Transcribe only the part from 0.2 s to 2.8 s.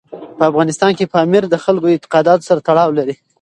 په افغانستان کې پامیر د خلکو د اعتقاداتو سره